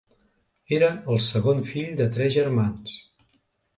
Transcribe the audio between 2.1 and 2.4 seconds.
tres